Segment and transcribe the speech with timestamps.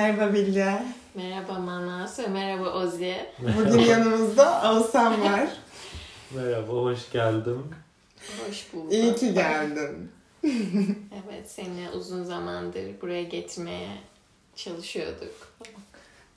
[0.00, 0.82] Merhaba Bilge.
[1.14, 3.16] Merhaba Manas ve merhaba Ozi.
[3.38, 5.48] Bugün yanımızda Oğuzhan var.
[6.34, 7.62] Merhaba, hoş geldin.
[8.46, 8.92] Hoş bulduk.
[8.92, 10.10] İyi ki geldin.
[11.24, 13.88] Evet, seni uzun zamandır buraya getirmeye
[14.56, 15.52] çalışıyorduk.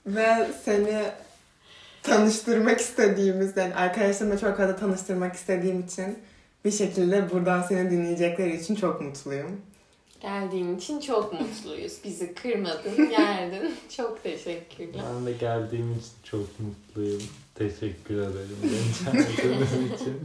[0.06, 1.02] Ve seni
[2.02, 6.18] tanıştırmak istediğimiz, yani arkadaşlarımla çok fazla tanıştırmak istediğim için
[6.64, 9.60] bir şekilde buradan seni dinleyecekleri için çok mutluyum.
[10.28, 11.98] Geldiğin için çok mutluyuz.
[12.04, 13.74] Bizi kırmadın, geldin.
[13.96, 15.02] Çok teşekkürler.
[15.16, 17.22] Ben de geldiğim için çok mutluyum.
[17.54, 20.20] Teşekkür ederim beni çağırdığınız için.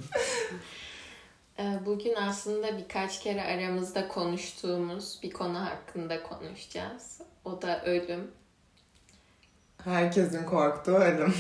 [1.60, 7.22] Ee, Bugün aslında birkaç kere aramızda konuştuğumuz bir konu hakkında konuşacağız.
[7.46, 8.32] O da ölüm.
[9.84, 11.34] Herkesin korktuğu ölüm.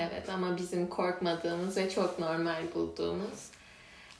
[0.00, 3.50] Evet ama bizim korkmadığımız ve çok normal bulduğumuz.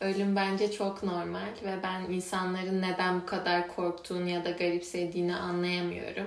[0.00, 6.26] Ölüm bence çok normal ve ben insanların neden bu kadar korktuğunu ya da garipsediğini anlayamıyorum.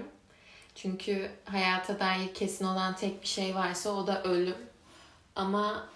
[0.75, 4.55] Çünkü hayata dair kesin olan tek bir şey varsa o da ölüm.
[5.35, 5.87] Ama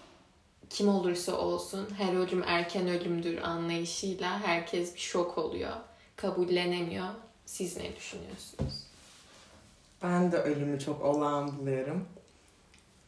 [0.70, 5.72] kim olursa olsun her ölüm erken ölümdür anlayışıyla herkes bir şok oluyor.
[6.16, 7.08] Kabullenemiyor.
[7.46, 8.86] Siz ne düşünüyorsunuz?
[10.02, 12.08] Ben de ölümü çok olağan buluyorum.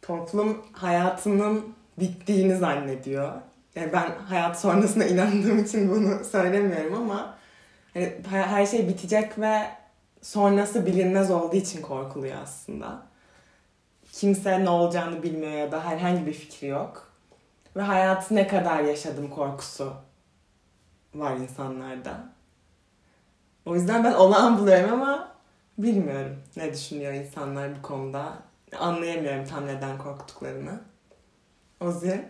[0.03, 3.33] Toplum hayatının bittiğini zannediyor.
[3.77, 7.38] Yani ben hayat sonrasına inandığım için bunu söylemiyorum ama
[8.28, 9.70] her her şey bitecek ve
[10.22, 13.02] sonrası bilinmez olduğu için korkuluyor aslında.
[14.12, 17.12] Kimse ne olacağını bilmiyor ya da herhangi bir fikri yok.
[17.77, 19.92] Ve hayatı ne kadar yaşadım korkusu
[21.14, 22.28] var insanlarda.
[23.66, 25.32] O yüzden ben olağan buluyorum ama
[25.78, 28.32] bilmiyorum ne düşünüyor insanlar bu konuda.
[28.78, 30.80] Anlayamıyorum tam neden korktuklarını.
[31.80, 32.28] Ozi?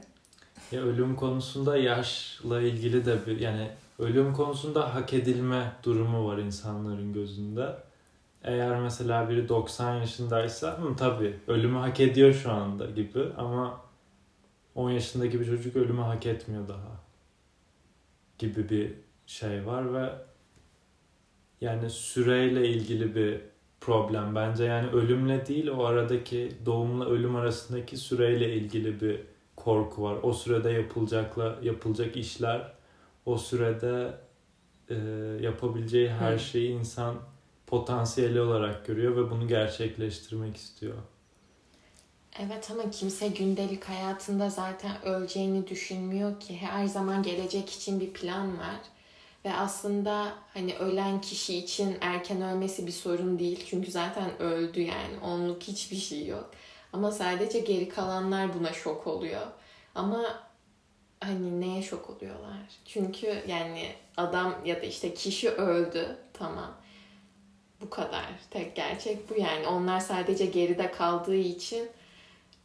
[0.72, 7.12] Ya ölüm konusunda yaşla ilgili de bir yani ölüm konusunda hak edilme durumu var insanların
[7.12, 7.76] gözünde.
[8.42, 13.80] Eğer mesela biri 90 yaşındaysa hı, tabii ölümü hak ediyor şu anda gibi ama
[14.74, 17.00] 10 yaşındaki bir çocuk ölümü hak etmiyor daha
[18.38, 18.92] gibi bir
[19.26, 20.12] şey var ve
[21.60, 23.40] yani süreyle ilgili bir
[23.80, 29.35] problem bence yani ölümle değil o aradaki doğumla ölüm arasındaki süreyle ilgili bir
[29.66, 30.16] korku var.
[30.22, 32.72] O sürede yapılacakla yapılacak işler,
[33.26, 34.14] o sürede
[34.90, 34.94] e,
[35.40, 36.38] yapabileceği her Hı.
[36.38, 37.16] şeyi insan
[37.66, 40.94] potansiyeli olarak görüyor ve bunu gerçekleştirmek istiyor.
[42.40, 46.56] Evet ama kimse gündelik hayatında zaten öleceğini düşünmüyor ki.
[46.56, 48.80] Her zaman gelecek için bir plan var.
[49.44, 53.64] Ve aslında hani ölen kişi için erken ölmesi bir sorun değil.
[53.68, 55.18] Çünkü zaten öldü yani.
[55.24, 56.50] Onluk hiçbir şey yok.
[56.96, 59.46] Ama sadece geri kalanlar buna şok oluyor.
[59.94, 60.22] Ama
[61.20, 62.56] hani neye şok oluyorlar?
[62.86, 66.16] Çünkü yani adam ya da işte kişi öldü.
[66.32, 66.72] Tamam.
[67.80, 68.24] Bu kadar.
[68.50, 69.66] Tek gerçek bu yani.
[69.66, 71.88] Onlar sadece geride kaldığı için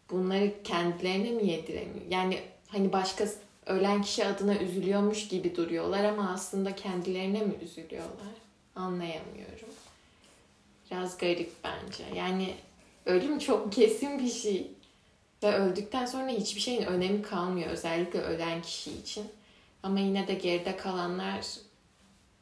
[0.09, 2.05] bunları kendilerine mi yediremiyor?
[2.09, 3.25] Yani hani başka
[3.65, 8.33] ölen kişi adına üzülüyormuş gibi duruyorlar ama aslında kendilerine mi üzülüyorlar?
[8.75, 9.69] Anlayamıyorum.
[10.91, 12.03] Biraz garip bence.
[12.15, 12.53] Yani
[13.05, 14.71] ölüm çok kesin bir şey.
[15.43, 17.69] Ve öldükten sonra hiçbir şeyin önemi kalmıyor.
[17.69, 19.25] Özellikle ölen kişi için.
[19.83, 21.45] Ama yine de geride kalanlar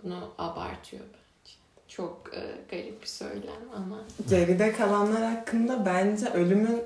[0.03, 1.53] bunu abartıyor bence.
[1.87, 3.97] Çok e, garip bir söylem ama
[4.29, 6.81] Geride kalanlar hakkında bence ölümün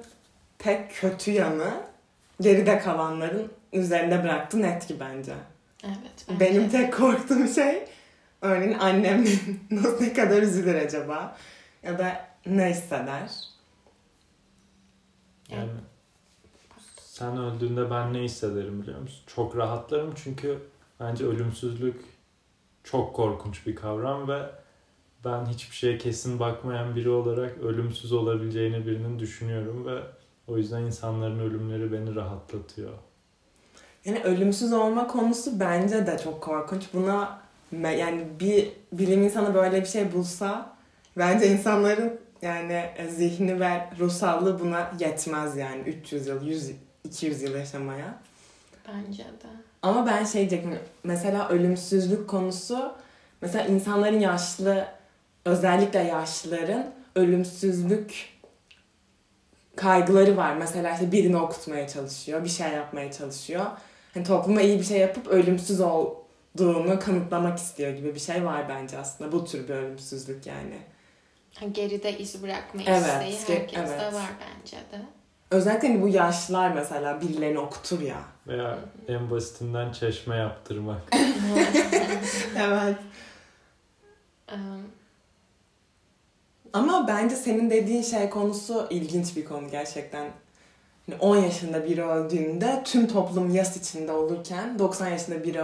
[0.60, 1.74] tek kötü yanı
[2.42, 5.34] geride kalanların üzerinde bıraktığı netki bence.
[5.84, 6.26] evet.
[6.30, 7.84] bence Benim tek korktuğum şey
[8.42, 9.26] örneğin annem
[10.02, 11.38] ne kadar üzülür acaba?
[11.84, 13.30] Ya da ne hisseder?
[15.54, 15.70] Yani
[16.98, 19.24] sen öldüğünde ben ne hissederim biliyor musun?
[19.28, 20.58] Çok rahatlarım çünkü
[21.00, 22.06] bence ölümsüzlük
[22.84, 24.40] çok korkunç bir kavram ve
[25.26, 30.00] ben hiçbir şeye kesin bakmayan biri olarak ölümsüz olabileceğini birinin düşünüyorum ve
[30.48, 32.94] o yüzden insanların ölümleri beni rahatlatıyor.
[34.06, 36.84] Yani ölümsüz olma konusu bence de çok korkunç.
[36.94, 37.42] Buna
[37.82, 40.76] yani bir bilim insanı böyle bir şey bulsa
[41.18, 46.72] bence insanların yani e, zihni ve ruhsallığı buna yetmez yani 300 yıl, 100
[47.04, 48.20] 200 yıl yaşamaya.
[48.88, 49.48] Bence de.
[49.82, 50.80] Ama ben şey diyecektim.
[51.04, 52.96] Mesela ölümsüzlük konusu
[53.42, 54.88] mesela insanların yaşlı
[55.46, 58.34] özellikle yaşlıların ölümsüzlük
[59.76, 60.56] kaygıları var.
[60.56, 63.66] Mesela işte birini okutmaya çalışıyor, bir şey yapmaya çalışıyor.
[64.14, 68.98] Hani topluma iyi bir şey yapıp ölümsüz olduğunu kanıtlamak istiyor gibi bir şey var bence
[68.98, 69.32] aslında.
[69.32, 70.78] Bu tür bir ölümsüzlük yani.
[71.72, 74.14] Geride iz bırakma Evet, isteği herkeste evet.
[74.14, 75.02] var bence de.
[75.52, 78.22] Özellikle hani bu yaşlılar mesela birilerini okutur ya.
[78.48, 78.78] Veya
[79.08, 81.02] en basitinden çeşme yaptırmak.
[82.58, 82.98] evet.
[86.74, 90.32] Ama bence senin dediğin şey konusu ilginç bir konu gerçekten.
[91.10, 95.62] Hani 10 yaşında biri öldüğünde tüm toplum yas içinde olurken 90 yaşında biri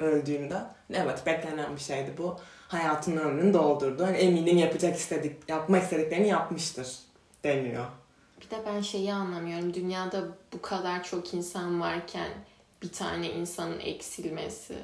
[0.00, 0.56] öldüğünde
[0.92, 2.36] evet beklenen bir şeydi bu.
[2.74, 4.06] Hayatının ömrünü doldurdu.
[4.06, 6.88] Hani eminim yapacak istedik, yapmak istediklerini yapmıştır
[7.44, 7.84] deniyor.
[8.40, 9.74] Bir de ben şeyi anlamıyorum.
[9.74, 12.28] Dünyada bu kadar çok insan varken
[12.82, 14.74] bir tane insanın eksilmesi.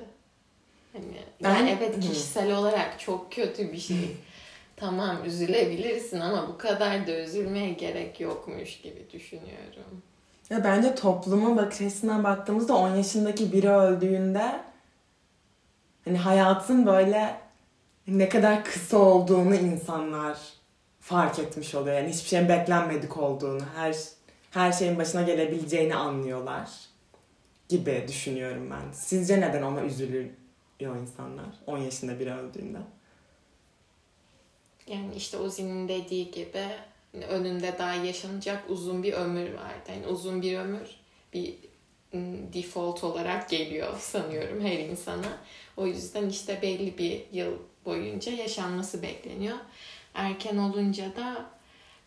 [0.93, 1.05] Hani
[1.43, 2.01] Ben- yani evet Hı.
[2.01, 4.17] kişisel olarak çok kötü bir şey.
[4.77, 10.03] tamam üzülebilirsin ama bu kadar da üzülmeye gerek yokmuş gibi düşünüyorum.
[10.51, 14.61] Ya bence toplumun bakış açısından baktığımızda 10 yaşındaki biri öldüğünde
[16.05, 17.50] hani hayatın böyle
[18.11, 20.39] ne kadar kısa olduğunu insanlar
[21.01, 21.97] fark etmiş oluyor.
[21.97, 23.97] Yani hiçbir şeyin beklenmedik olduğunu, her
[24.51, 26.71] her şeyin başına gelebileceğini anlıyorlar
[27.69, 28.93] gibi düşünüyorum ben.
[28.93, 32.79] Sizce neden ona üzülüyor insanlar 10 yaşında biri öldüğünde?
[34.87, 36.65] Yani işte Ozi'nin dediği gibi
[37.13, 39.89] hani önünde daha yaşanacak uzun bir ömür vardı.
[39.89, 40.89] Yani uzun bir ömür
[41.33, 41.55] bir
[42.53, 45.39] default olarak geliyor sanıyorum her insana.
[45.77, 47.53] O yüzden işte belli bir yıl
[47.85, 49.57] boyunca yaşanması bekleniyor.
[50.15, 51.51] Erken olunca da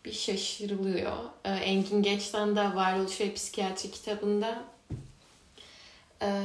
[0.04, 1.16] bir şaşırılıyor.
[1.44, 4.64] Engin Geç'ten de Varoluş ve Psikiyatri kitabında
[6.22, 6.44] e,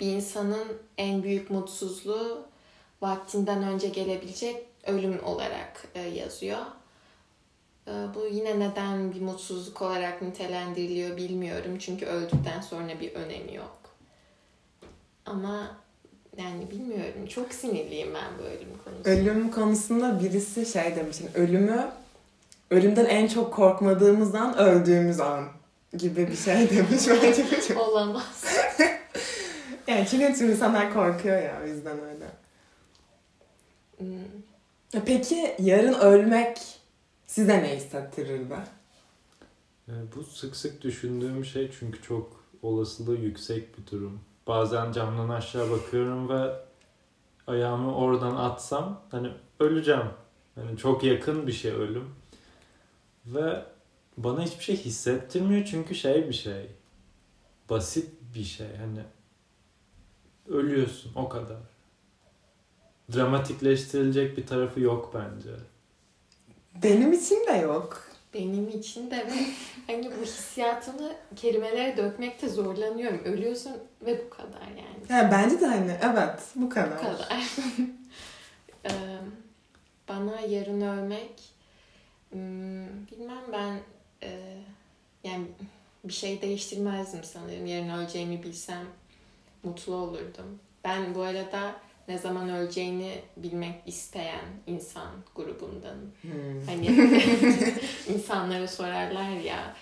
[0.00, 2.46] bir insanın en büyük mutsuzluğu
[3.02, 6.66] vaktinden önce gelebilecek ölüm olarak e, yazıyor.
[7.90, 11.78] E, bu yine neden bir mutsuzluk olarak nitelendiriliyor bilmiyorum.
[11.78, 13.78] Çünkü öldükten sonra bir önemi yok.
[15.26, 15.76] Ama
[16.36, 17.26] yani bilmiyorum.
[17.28, 19.10] Çok sinirliyim ben bu ölüm konusunda.
[19.10, 21.16] Ölüm konusunda birisi şey demiş.
[21.20, 21.88] hani ölümü
[22.70, 25.44] ölümden en çok korkmadığımız an öldüğümüz an
[25.98, 27.44] gibi bir şey demiş bence.
[27.50, 28.44] bu çok- Olamaz.
[29.86, 32.26] Yani çünkü tüm insanlar korkuyor ya o yüzden öyle.
[33.98, 35.02] Hmm.
[35.06, 36.79] Peki yarın ölmek
[37.30, 38.54] size ne hissettirirdi?
[39.88, 44.20] Ee, Bu sık sık düşündüğüm şey çünkü çok olasılığı yüksek bir durum.
[44.46, 46.56] Bazen camdan aşağı bakıyorum ve
[47.46, 50.10] ayağımı oradan atsam hani öleceğim.
[50.54, 52.14] Hani çok yakın bir şey ölüm.
[53.26, 53.64] Ve
[54.16, 56.66] bana hiçbir şey hissettirmiyor çünkü şey bir şey.
[57.70, 59.00] Basit bir şey hani
[60.48, 61.62] ölüyorsun o kadar.
[63.14, 65.50] Dramatikleştirilecek bir tarafı yok bence.
[66.74, 68.10] Benim için de yok.
[68.34, 69.32] Benim için de ve
[69.86, 73.20] hani bu hissiyatını kelimelere dökmekte zorlanıyorum.
[73.24, 73.72] Ölüyorsun
[74.02, 75.22] ve bu kadar yani.
[75.22, 76.98] Ya bence de hani evet bu kadar.
[76.98, 77.44] Bu kadar.
[80.08, 81.42] Bana yarın ölmek
[82.30, 83.78] hmm, bilmem ben
[85.24, 85.46] yani
[86.04, 87.66] bir şey değiştirmezdim sanırım.
[87.66, 88.84] Yarın öleceğimi bilsem
[89.62, 90.58] mutlu olurdum.
[90.84, 91.74] Ben bu arada
[92.10, 96.12] ne zaman öleceğini bilmek isteyen insan grubundanım.
[96.22, 96.66] Hmm.
[96.66, 96.86] Hani
[98.14, 99.76] insanlara sorarlar ya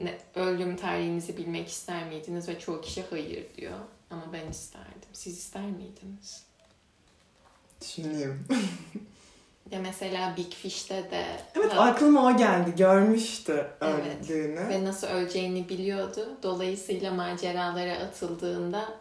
[0.00, 3.78] ne, ölüm tarihinizi bilmek ister miydiniz ve çoğu kişi hayır diyor.
[4.10, 5.08] Ama ben isterdim.
[5.12, 6.44] Siz ister miydiniz?
[7.80, 8.44] Düşüneyim.
[9.70, 11.24] Ya mesela Big Fish'te de
[11.56, 12.74] Evet Ha- aklıma o geldi.
[12.76, 14.04] Görmüştü Evet.
[14.24, 14.68] öldüğünü.
[14.68, 16.28] ve nasıl öleceğini biliyordu.
[16.42, 18.94] Dolayısıyla maceralara atıldığında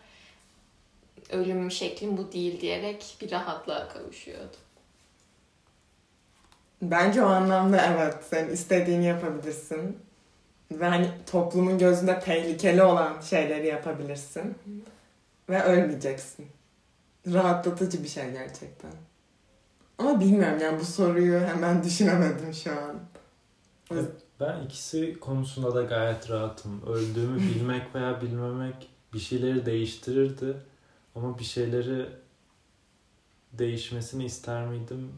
[1.30, 4.58] ölüm şeklim bu değil diyerek bir rahatlığa kavuşuyordu.
[6.82, 8.16] Bence o anlamda evet.
[8.30, 9.98] Sen istediğini yapabilirsin.
[10.72, 14.56] Ve hani toplumun gözünde tehlikeli olan şeyleri yapabilirsin.
[15.50, 16.48] Ve ölmeyeceksin.
[17.28, 18.92] Rahatlatıcı bir şey gerçekten.
[19.98, 23.00] Ama bilmiyorum yani bu soruyu hemen düşünemedim şu an.
[24.40, 26.82] Ben ikisi konusunda da gayet rahatım.
[26.88, 30.58] Öldüğümü bilmek veya bilmemek bir şeyleri değiştirirdi.
[31.20, 32.10] Ama bir şeyleri
[33.54, 35.12] değişmesini ister miydim?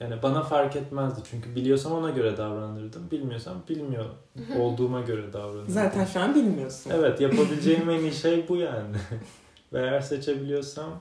[0.00, 1.20] Yani bana fark etmezdi.
[1.30, 3.10] Çünkü biliyorsam ona göre davranırdım.
[3.10, 4.06] Bilmiyorsam bilmiyor
[4.58, 5.74] olduğuma göre davranırdım.
[5.74, 6.90] Zaten şu an bilmiyorsun.
[6.94, 8.96] Evet yapabileceğim en iyi şey bu yani.
[9.72, 11.00] Ve eğer seçebiliyorsam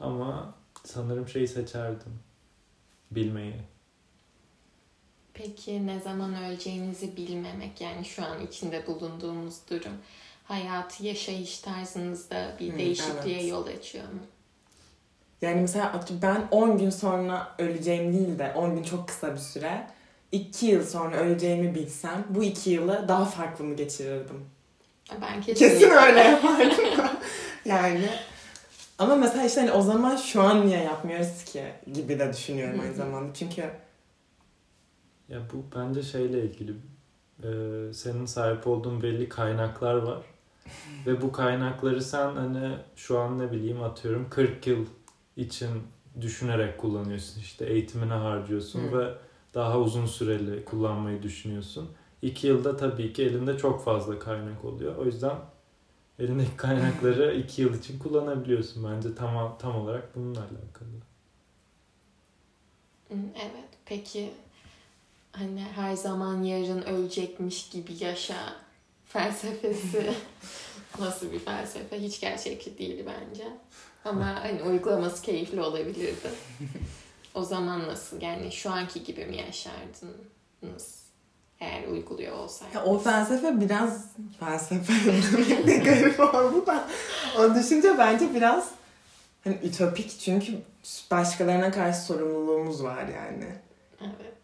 [0.00, 2.18] ama sanırım şeyi seçerdim.
[3.10, 3.56] Bilmeyi.
[5.34, 9.92] Peki ne zaman öleceğinizi bilmemek yani şu an içinde bulunduğumuz durum
[10.44, 13.50] hayatı yaşayış tarzınızda bir Hı, değişikliğe evet.
[13.50, 14.20] yol açıyor mu?
[15.42, 19.86] Yani mesela ben 10 gün sonra öleceğim değil de 10 gün çok kısa bir süre
[20.32, 24.44] 2 yıl sonra öleceğimi bilsem bu 2 yılı daha farklı mı geçirirdim?
[25.22, 25.78] Ben kesinlikle.
[25.78, 26.84] Kesin öyle yapardım.
[27.64, 28.08] yani
[28.98, 32.94] ama mesela işte hani o zaman şu an niye yapmıyoruz ki gibi de düşünüyorum aynı
[32.94, 33.34] zamanda.
[33.34, 33.70] Çünkü
[35.28, 36.72] Ya bu bence şeyle ilgili.
[37.42, 40.22] Ee, senin sahip olduğun belli kaynaklar var.
[41.06, 44.86] Ve bu kaynakları sen hani şu an ne bileyim atıyorum 40 yıl
[45.36, 45.68] için
[46.20, 47.40] düşünerek kullanıyorsun.
[47.40, 48.98] İşte eğitimine harcıyorsun Hı.
[48.98, 49.14] ve
[49.54, 51.88] daha uzun süreli kullanmayı düşünüyorsun.
[52.22, 54.96] İki yılda tabii ki elinde çok fazla kaynak oluyor.
[54.96, 55.36] O yüzden
[56.18, 58.84] elindeki kaynakları iki yıl için kullanabiliyorsun.
[58.84, 60.88] Bence tam, tam olarak bununla alakalı.
[63.10, 63.68] Evet.
[63.86, 64.30] Peki
[65.32, 68.63] hani her zaman yarın ölecekmiş gibi yaşa
[69.14, 70.14] felsefesi
[70.98, 72.02] nasıl bir felsefe?
[72.02, 73.44] Hiç gerçekçi değil bence.
[74.04, 76.30] Ama hani uygulaması keyifli olabilirdi.
[77.34, 78.22] O zaman nasıl?
[78.22, 81.04] Yani şu anki gibi mi yaşardınız?
[81.60, 82.74] Eğer uyguluyor olsaydınız.
[82.74, 84.06] Ya o felsefe biraz
[84.40, 84.92] felsefe
[85.66, 86.88] ne garip oldu da
[87.38, 88.70] o düşünce bence biraz
[89.44, 90.52] hani ütopik çünkü
[91.10, 93.54] başkalarına karşı sorumluluğumuz var yani.
[94.00, 94.34] Evet.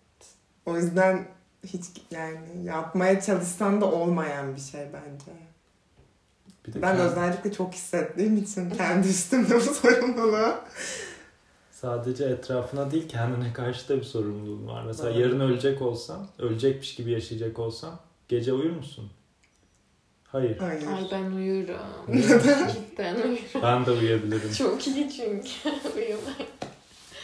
[0.66, 1.26] O yüzden
[1.66, 5.32] hiç yani yapmaya çalışsan da olmayan bir şey bence.
[6.66, 10.54] Bir de Ben kend- özellikle çok hissettiğim için kendi üstümde bu sorumluluğu.
[11.72, 14.82] sadece etrafına değil kendine karşı da bir sorumluluğun var.
[14.86, 15.20] Mesela Doğru.
[15.20, 17.98] yarın ölecek olsan, ölecekmiş gibi yaşayacak olsan
[18.28, 19.10] gece uyur musun?
[20.24, 20.58] Hayır.
[20.58, 20.86] Hayır.
[20.86, 21.76] Ay ben uyurum.
[22.08, 22.68] Neden?
[22.68, 23.38] Cidden uyurum.
[23.62, 24.52] Ben de uyuyabilirim.
[24.52, 25.48] Çok iyi çünkü
[25.96, 26.36] uyumak.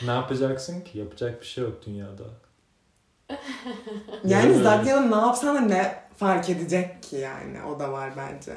[0.04, 0.98] Ne yapacaksın ki?
[0.98, 2.24] Yapacak bir şey yok dünyada.
[4.24, 8.52] Yani zaten ne yapsan da ne fark edecek ki yani o da var bence.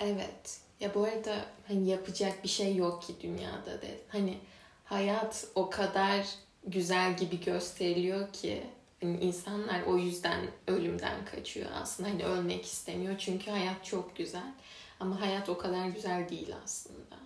[0.00, 0.60] Evet.
[0.80, 1.34] Ya bu arada
[1.68, 3.98] hani yapacak bir şey yok ki dünyada de.
[4.08, 4.38] Hani
[4.84, 6.26] hayat o kadar
[6.66, 8.62] güzel gibi gösteriliyor ki
[9.02, 12.08] hani insanlar o yüzden ölümden kaçıyor aslında.
[12.08, 14.52] Hani ölmek istemiyor çünkü hayat çok güzel.
[15.00, 17.16] Ama hayat o kadar güzel değil aslında.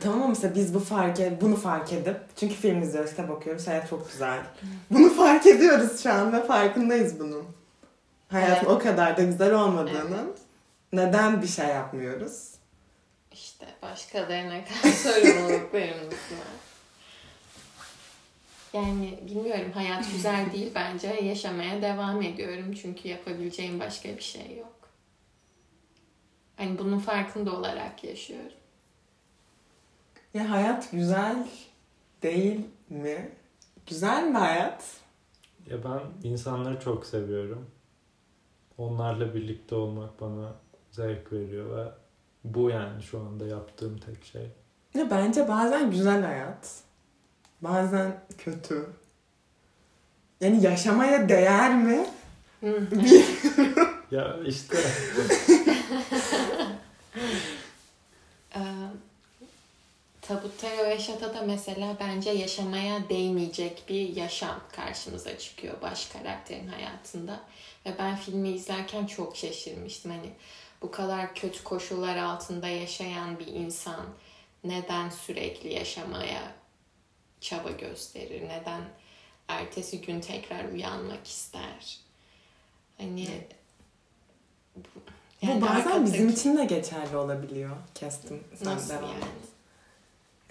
[0.00, 3.66] Tamam ama mesela biz bu fark ed- bunu fark edip çünkü film izliyoruz, kitap okuyoruz,
[3.68, 4.40] hayat çok güzel.
[4.90, 7.44] Bunu fark ediyoruz şu an ve farkındayız bunun.
[8.28, 8.76] Hayatın Evet.
[8.76, 10.36] o kadar da güzel olmadığının.
[10.92, 12.48] Neden bir şey yapmıyoruz?
[13.32, 16.52] İşte başkalarına karşı sorumluluklarımız var.
[18.72, 21.08] Yani bilmiyorum hayat güzel değil bence.
[21.08, 24.88] Yaşamaya devam ediyorum çünkü yapabileceğim başka bir şey yok.
[26.56, 28.52] Hani bunun farkında olarak yaşıyorum.
[30.34, 31.48] Ya hayat güzel
[32.22, 33.28] değil mi?
[33.86, 34.84] Güzel mi hayat?
[35.70, 37.66] Ya ben insanları çok seviyorum.
[38.78, 40.54] Onlarla birlikte olmak bana
[40.90, 41.90] zevk veriyor ve
[42.44, 44.48] bu yani şu anda yaptığım tek şey.
[44.94, 46.80] Ya bence bazen güzel hayat.
[47.60, 48.86] Bazen kötü.
[50.40, 52.06] Yani yaşamaya değer mi?
[52.60, 52.88] Hı,
[54.10, 54.76] Ya işte
[60.22, 67.40] Tabutta ve Şata'da mesela bence yaşamaya değmeyecek bir yaşam karşımıza çıkıyor baş karakterin hayatında.
[67.86, 70.10] Ve ben filmi izlerken çok şaşırmıştım.
[70.12, 70.30] Hani
[70.82, 74.06] bu kadar kötü koşullar altında yaşayan bir insan
[74.64, 76.42] neden sürekli yaşamaya
[77.40, 78.42] çaba gösterir?
[78.48, 78.82] Neden
[79.48, 81.98] ertesi gün tekrar uyanmak ister?
[82.98, 83.28] Hani
[84.76, 84.80] bu,
[85.42, 87.76] Bu bazen arkadaki- bizim için de geçerli olabiliyor.
[87.94, 88.44] Kestim.
[88.54, 89.14] Sen Nasıl devam yani?
[89.16, 89.51] et.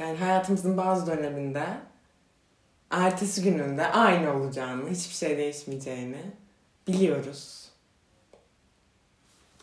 [0.02, 1.66] Yani hayatımızın bazı döneminde
[2.90, 6.22] ertesi gününde aynı olacağını, hiçbir şey değişmeyeceğini
[6.88, 7.70] biliyoruz.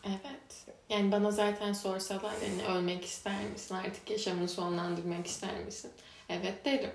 [0.04, 0.66] Evet.
[0.88, 3.74] Yani bana zaten sorsalar hani ölmek ister misin?
[3.74, 5.90] Artık yaşamını sonlandırmak ister misin?
[6.28, 6.92] Evet derim.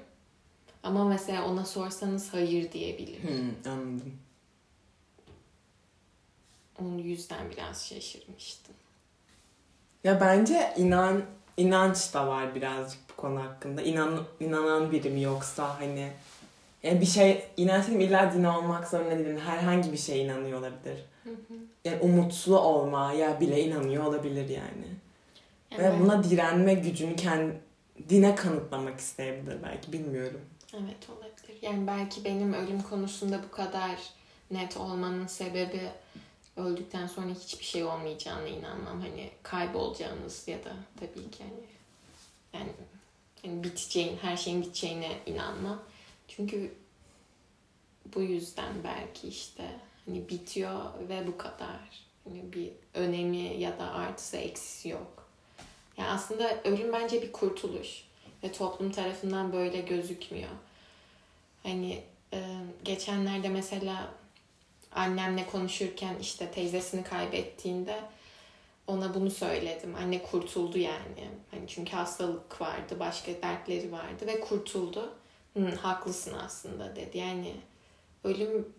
[0.83, 3.23] Ama mesela ona sorsanız hayır diyebilir.
[3.23, 4.19] Hmm, anladım.
[6.79, 8.75] Onun yüzden biraz şaşırmıştım.
[10.03, 11.23] Ya bence inan
[11.57, 13.81] inanç da var birazcık konu hakkında.
[13.81, 16.11] İnan, inanan biri mi yoksa hani
[16.83, 19.39] yani bir şey dedim illa din olmak zorunda değil.
[19.39, 21.05] Herhangi bir şeye inanıyor olabilir.
[21.85, 24.87] Yani umutlu olmaya bile inanıyor olabilir yani.
[25.71, 30.41] Yani Ve buna direnme gücünü kendine kanıtlamak isteyebilir belki bilmiyorum.
[30.73, 31.57] Evet olabilir.
[31.61, 33.99] Yani belki benim ölüm konusunda bu kadar
[34.51, 35.81] net olmanın sebebi
[36.57, 39.01] öldükten sonra hiçbir şey olmayacağına inanmam.
[39.01, 41.63] Hani kaybolacağımız ya da tabii ki hani
[42.53, 42.71] yani,
[43.45, 45.81] hani biteceğin, her şeyin biteceğine inanmam.
[46.27, 46.73] Çünkü
[48.15, 49.63] bu yüzden belki işte
[50.05, 52.03] hani bitiyor ve bu kadar.
[52.23, 55.29] Hani bir önemi ya da artısı eksisi yok.
[55.97, 58.03] Yani aslında ölüm bence bir kurtuluş
[58.43, 60.49] ve toplum tarafından böyle gözükmüyor.
[61.63, 62.45] Hani e,
[62.83, 64.11] geçenlerde mesela
[64.91, 67.99] annemle konuşurken işte teyzesini kaybettiğinde
[68.87, 69.95] ona bunu söyledim.
[69.95, 71.29] Anne kurtuldu yani.
[71.51, 75.13] Hani çünkü hastalık vardı, başka dertleri vardı ve kurtuldu.
[75.53, 77.17] Hı, haklısın aslında dedi.
[77.17, 77.55] Yani
[78.23, 78.73] ölüm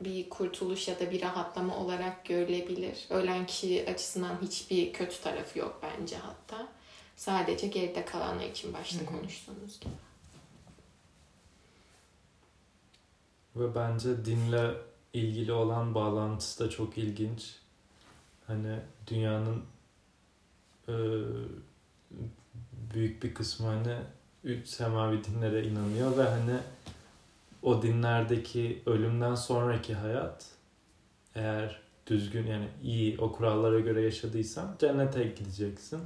[0.00, 3.06] bir kurtuluş ya da bir rahatlama olarak görülebilir.
[3.10, 6.68] Ölen kişi açısından hiçbir kötü tarafı yok bence hatta.
[7.16, 9.92] Sadece geride kalanlar için başta konuştuğumuz gibi.
[13.56, 14.74] Ve bence dinle
[15.12, 17.54] ilgili olan bağlantısı da çok ilginç.
[18.48, 19.62] Hani dünyanın
[20.88, 20.94] e,
[22.94, 23.96] büyük bir kısmı hani
[24.44, 26.56] üç semavi dinlere inanıyor ve hani
[27.62, 30.46] o dinlerdeki ölümden sonraki hayat
[31.34, 36.00] eğer düzgün yani iyi o kurallara göre yaşadıysan cennete gideceksin.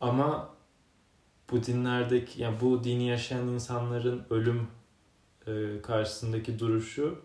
[0.00, 0.54] Ama
[1.50, 4.68] bu dinlerdeki yani bu dini yaşayan insanların ölüm
[5.46, 7.22] e, karşısındaki duruşu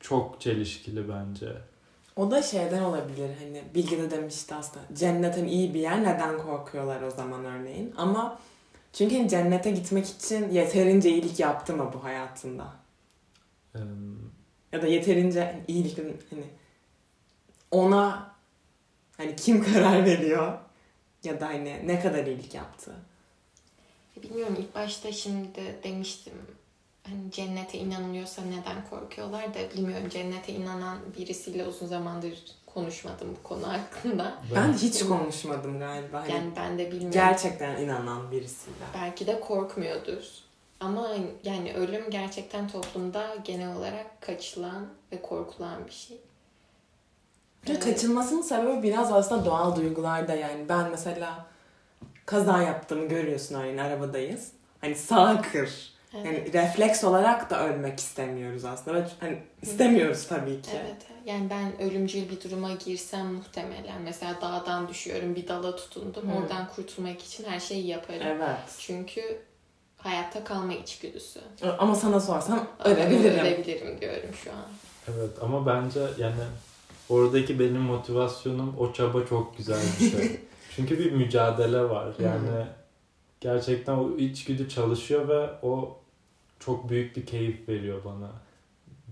[0.00, 1.73] çok çelişkili bence.
[2.16, 7.02] O da şeyden olabilir hani Bilge de demişti aslında cennetin iyi bir yer neden korkuyorlar
[7.02, 8.38] o zaman örneğin ama
[8.92, 12.72] çünkü hani cennete gitmek için yeterince iyilik yaptı mı bu hayatında?
[13.74, 13.78] Ee,
[14.72, 16.44] Ya da yeterince iyilikin hani
[17.70, 18.34] ona
[19.16, 20.58] hani kim karar veriyor
[21.24, 22.94] ya da hani ne kadar iyilik yaptı?
[24.22, 26.32] Bilmiyorum ilk başta şimdi demiştim
[27.08, 33.68] hani cennete inanılıyorsa neden korkuyorlar da bilmiyorum cennete inanan birisiyle uzun zamandır konuşmadım bu konu
[33.72, 34.34] hakkında.
[34.54, 36.20] Ben hiç konuşmadım galiba.
[36.20, 37.10] Hani Yani ben de bilmiyorum.
[37.12, 38.76] gerçekten inanan birisiyle.
[38.94, 40.24] Belki de korkmuyordur.
[40.80, 41.08] Ama
[41.44, 46.20] yani ölüm gerçekten toplumda genel olarak kaçılan ve korkulan bir şey.
[47.66, 50.68] Çünkü kaçınmasının sebebi biraz aslında doğal duygularda yani.
[50.68, 51.46] Ben mesela
[52.26, 54.48] kaza yaptığımı görüyorsun örneğin arabadayız.
[54.80, 55.93] Hani sağa kır.
[56.14, 56.26] Evet.
[56.26, 59.08] Yani refleks olarak da ölmek istemiyoruz aslında.
[59.20, 60.70] Hani istemiyoruz tabii ki.
[60.74, 60.96] Evet.
[61.26, 66.30] Yani ben ölümcül bir duruma girsem muhtemelen mesela dağdan düşüyorum bir dala tutundum.
[66.30, 66.36] Hı.
[66.38, 68.26] Oradan kurtulmak için her şeyi yaparım.
[68.26, 68.56] Evet.
[68.78, 69.38] Çünkü
[69.96, 71.40] hayatta kalma içgüdüsü.
[71.78, 73.40] Ama sana sorsam ölebilirim.
[73.40, 74.64] Ölebilirim diyorum şu an.
[75.08, 76.42] Evet ama bence yani
[77.08, 80.40] oradaki benim motivasyonum o çaba çok güzel bir şey.
[80.76, 82.14] Çünkü bir mücadele var.
[82.18, 82.66] Yani
[83.40, 86.00] gerçekten o içgüdü çalışıyor ve o
[86.60, 88.30] çok büyük bir keyif veriyor bana.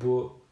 [0.05, 0.43] Bu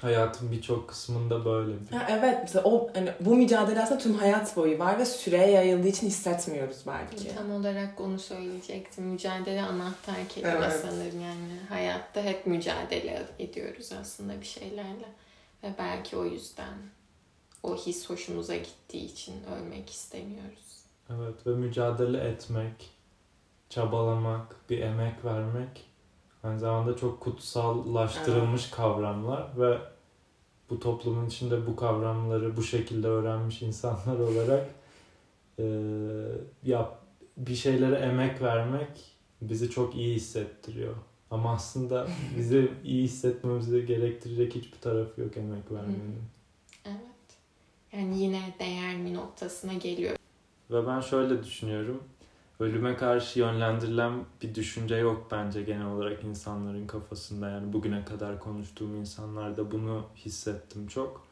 [0.00, 1.72] hayatın birçok kısmında böyle.
[1.80, 5.50] bir- Ha, evet mesela o hani bu mücadele aslında tüm hayat boyu var ve süreye
[5.50, 7.34] yayıldığı için hissetmiyoruz belki.
[7.36, 9.04] Tam olarak onu söyleyecektim.
[9.04, 10.80] Mücadele anahtar kelime Evet.
[10.82, 11.60] sanırım yani.
[11.68, 15.08] Hayatta hep mücadele ediyoruz aslında bir şeylerle.
[15.62, 16.74] Ve belki o yüzden
[17.62, 20.80] o his hoşumuza gittiği için ölmek istemiyoruz.
[21.10, 22.90] Evet ve mücadele etmek,
[23.70, 25.84] çabalamak, bir emek vermek
[26.42, 29.78] aynı zamanda çok kutsallaştırılmış kavramlar ve
[30.70, 34.70] bu toplumun içinde bu kavramları bu şekilde öğrenmiş insanlar olarak
[35.58, 35.66] eee
[36.64, 36.98] yap
[37.36, 38.88] bir şeylere emek vermek
[39.42, 40.94] bizi çok iyi hissettiriyor.
[41.30, 42.06] Ama aslında
[42.38, 46.22] bizi iyi hissetmemizi gerektirecek hiçbir tarafı yok emek vermenin.
[46.84, 47.00] Evet.
[47.92, 50.16] Yani yine değer mi noktasına geliyor.
[50.70, 52.02] Ve ben şöyle düşünüyorum.
[52.60, 57.48] Ölüme karşı yönlendirilen bir düşünce yok bence genel olarak insanların kafasında.
[57.48, 61.26] Yani bugüne kadar konuştuğum insanlarda bunu hissettim çok.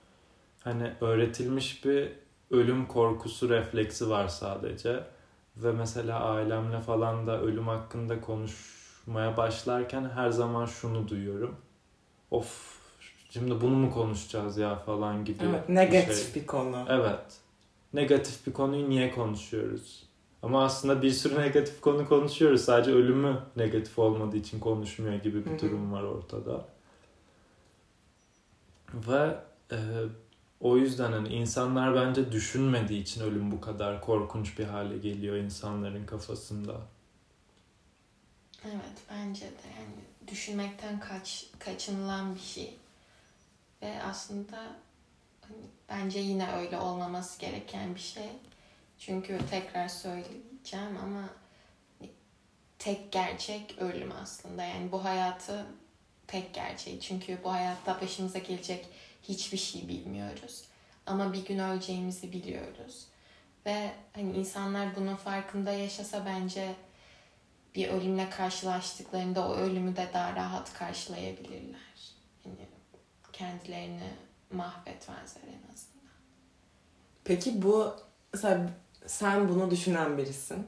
[0.61, 2.13] Hani öğretilmiş bir
[2.51, 5.05] ölüm korkusu refleksi var sadece.
[5.57, 11.57] Ve mesela ailemle falan da ölüm hakkında konuşmaya başlarken her zaman şunu duyuyorum.
[12.31, 12.79] Of
[13.31, 16.43] şimdi bunu mu konuşacağız ya falan gibi Evet, bir negatif şey.
[16.43, 16.87] bir konu.
[16.89, 17.37] Evet.
[17.93, 20.08] Negatif bir konuyu niye konuşuyoruz?
[20.43, 22.65] Ama aslında bir sürü negatif konu konuşuyoruz.
[22.65, 26.69] Sadece ölümü negatif olmadığı için konuşmuyor gibi bir durum var ortada.
[28.95, 29.39] Ve
[29.73, 29.79] e,
[30.61, 36.07] o yüzden hani insanlar bence düşünmediği için ölüm bu kadar korkunç bir hale geliyor insanların
[36.07, 36.81] kafasında.
[38.65, 42.77] Evet bence de yani düşünmekten kaç kaçınılan bir şey.
[43.83, 44.57] Ve aslında
[45.41, 48.29] hani bence yine öyle olmaması gereken bir şey.
[48.99, 51.29] Çünkü tekrar söyleyeceğim ama
[52.79, 54.65] tek gerçek ölüm aslında.
[54.65, 55.67] Yani bu hayatı
[56.27, 57.01] tek gerçeği.
[57.01, 58.87] Çünkü bu hayatta başımıza gelecek
[59.23, 60.65] hiçbir şey bilmiyoruz.
[61.07, 63.07] Ama bir gün öleceğimizi biliyoruz.
[63.67, 66.75] Ve hani insanlar bunun farkında yaşasa bence
[67.75, 72.15] bir ölümle karşılaştıklarında o ölümü de daha rahat karşılayabilirler.
[72.45, 72.69] Yani
[73.33, 74.11] kendilerini
[74.53, 76.13] mahvetmezler en azından.
[77.25, 77.97] Peki bu
[78.33, 78.71] mesela
[79.09, 80.67] sen bunu düşünen birisin.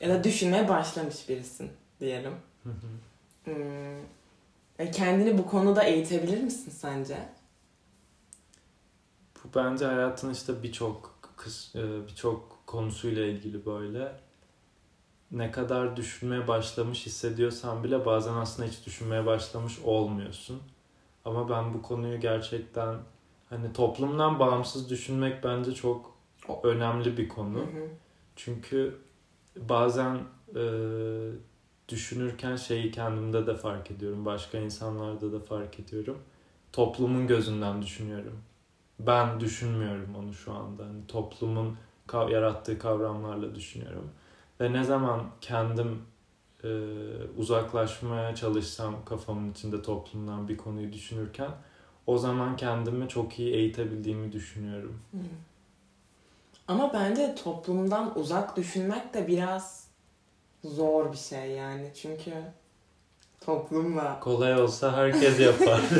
[0.00, 2.34] Ya da düşünmeye başlamış birisin diyelim.
[2.62, 2.86] Hı hı.
[3.44, 4.00] Hmm.
[4.78, 7.28] E, Kendini bu konuda eğitebilir misin sence?
[9.44, 11.18] Bu bence hayatın işte birçok
[11.74, 14.12] e, birçok konusuyla ilgili böyle.
[15.30, 20.62] Ne kadar düşünmeye başlamış hissediyorsan bile bazen aslında hiç düşünmeye başlamış olmuyorsun.
[21.24, 22.96] Ama ben bu konuyu gerçekten
[23.50, 26.15] hani toplumdan bağımsız düşünmek bence çok
[26.62, 27.58] önemli bir konu.
[27.58, 27.88] Hı hı.
[28.36, 28.98] Çünkü
[29.56, 30.18] bazen
[30.56, 30.62] e,
[31.88, 34.24] düşünürken şeyi kendimde de fark ediyorum.
[34.24, 36.18] Başka insanlarda da fark ediyorum.
[36.72, 38.38] Toplumun gözünden düşünüyorum.
[39.00, 40.84] Ben düşünmüyorum onu şu anda.
[40.84, 41.76] Hani toplumun
[42.08, 44.10] kav- yarattığı kavramlarla düşünüyorum.
[44.60, 46.02] Ve ne zaman kendim
[46.64, 46.68] e,
[47.36, 51.50] uzaklaşmaya çalışsam kafamın içinde toplumdan bir konuyu düşünürken
[52.06, 55.00] o zaman kendimi çok iyi eğitebildiğimi düşünüyorum.
[55.12, 55.18] Hı.
[56.68, 59.86] Ama bence toplumdan uzak düşünmek de biraz
[60.64, 61.90] zor bir şey yani.
[62.02, 62.32] Çünkü
[63.40, 64.20] toplumla...
[64.20, 65.80] Kolay olsa herkes yapar.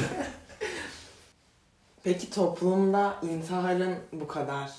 [2.04, 4.70] Peki toplumda intiharın bu kadar...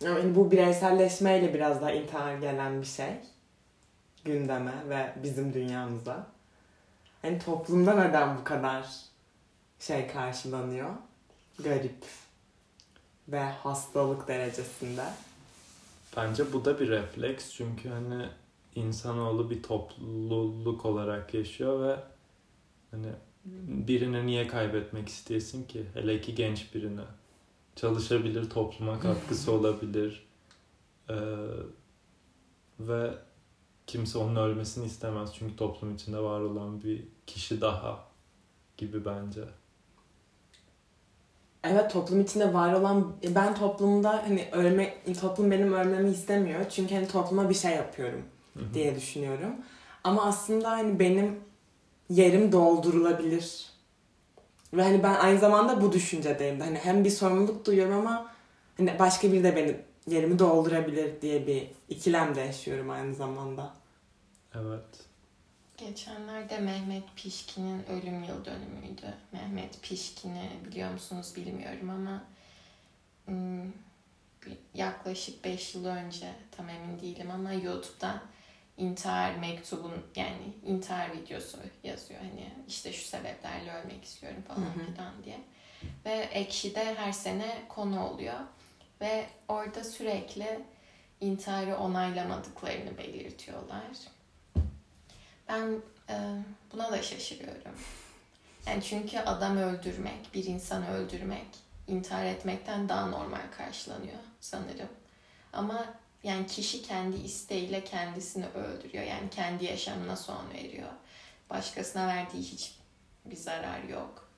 [0.00, 3.12] yani bu bireyselleşmeyle biraz daha intihar gelen bir şey.
[4.24, 6.26] Gündeme ve bizim dünyamıza.
[7.22, 8.86] Hani toplumda neden bu kadar
[9.80, 10.90] şey karşılanıyor?
[11.58, 12.04] Garip
[13.28, 15.04] ve hastalık derecesinde.
[16.16, 18.28] Bence bu da bir refleks çünkü hani
[18.74, 21.96] insanoğlu bir topluluk olarak yaşıyor ve
[22.90, 23.08] hani
[23.66, 25.86] birini niye kaybetmek isteyesin ki?
[25.94, 27.00] Hele ki genç birini.
[27.76, 30.26] Çalışabilir, topluma katkısı olabilir.
[31.10, 31.14] Ee,
[32.80, 33.10] ve
[33.86, 38.04] kimse onun ölmesini istemez çünkü toplum içinde var olan bir kişi daha
[38.76, 39.44] gibi bence.
[41.64, 47.08] Evet toplum içinde var olan ben toplumda hani ölme toplum benim ölmemi istemiyor çünkü hani
[47.08, 48.22] topluma bir şey yapıyorum
[48.54, 48.74] Hı hı.
[48.74, 49.56] diye düşünüyorum.
[50.04, 51.40] Ama aslında hani benim
[52.10, 53.66] yerim doldurulabilir.
[54.74, 56.60] Ve hani ben aynı zamanda bu düşüncedeyim.
[56.60, 58.26] Hani hem bir sorumluluk duyuyorum ama
[58.76, 63.74] hani başka biri de benim yerimi doldurabilir diye bir ikilemde yaşıyorum aynı zamanda.
[64.54, 65.13] Evet.
[65.76, 69.14] Geçenlerde Mehmet Pişkin'in ölüm yıl dönümüydü.
[69.32, 72.22] Mehmet Pişkin'i biliyor musunuz bilmiyorum ama
[73.24, 73.72] hmm,
[74.74, 78.20] yaklaşık 5 yıl önce tam emin değilim ama YouTube'dan
[78.76, 82.20] intihar mektubun yani intihar videosu yazıyor.
[82.20, 84.92] Hani işte şu sebeplerle ölmek istiyorum falan Hı hı.
[84.92, 85.40] filan diye.
[86.04, 88.40] Ve Ekşi'de her sene konu oluyor.
[89.00, 90.60] Ve orada sürekli
[91.20, 93.84] intiharı onaylamadıklarını belirtiyorlar.
[95.48, 96.14] Ben e,
[96.72, 97.74] buna da şaşırıyorum.
[98.66, 101.46] Yani çünkü adam öldürmek, bir insanı öldürmek,
[101.88, 104.88] intihar etmekten daha normal karşılanıyor sanırım.
[105.52, 105.84] Ama
[106.22, 109.04] yani kişi kendi isteğiyle kendisini öldürüyor.
[109.04, 110.88] Yani kendi yaşamına son veriyor.
[111.50, 112.78] Başkasına verdiği hiç
[113.24, 114.28] bir zarar yok.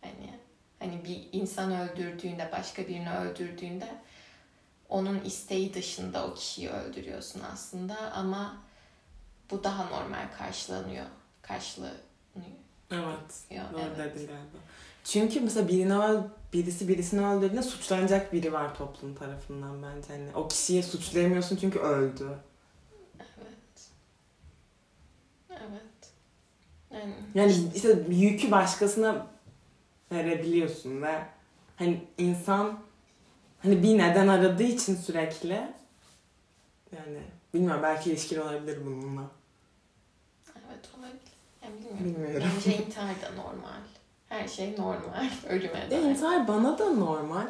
[0.00, 0.38] Hani
[0.78, 3.94] hani bir insan öldürdüğünde, başka birini öldürdüğünde
[4.88, 8.56] onun isteği dışında o kişiyi öldürüyorsun aslında ama
[9.50, 11.06] bu daha normal karşılanıyor.
[11.42, 11.96] Karşılanıyor.
[12.90, 13.50] Evet.
[13.50, 14.14] Ya, Doğru evet.
[14.14, 14.58] dedin galiba.
[15.04, 20.08] Çünkü mesela birini öl, birisi birisini öldürdüğünde suçlanacak biri var toplum tarafından bence.
[20.08, 22.38] Hani o kişiyi suçlayamıyorsun çünkü öldü.
[23.18, 23.90] Evet.
[25.50, 26.12] Evet.
[26.90, 29.26] Yani, Yani işte yükü başkasına
[30.12, 31.22] verebiliyorsun ve
[31.76, 32.78] hani insan
[33.62, 35.68] hani bir neden aradığı için sürekli
[36.92, 37.18] yani
[37.56, 39.22] bilmiyorum belki ilişkili olabilir bununla.
[40.48, 41.20] evet olabilir.
[41.62, 42.04] Yani bilmiyorum.
[42.04, 42.48] Bilmiyorum.
[42.56, 43.80] Bence intihar da normal.
[44.28, 45.30] Her şey normal.
[45.48, 46.02] Ölüme E, dair.
[46.02, 47.46] intihar bana da normal.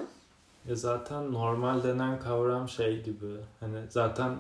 [0.69, 3.27] Ya zaten normal denen kavram şey gibi.
[3.61, 4.35] Hani zaten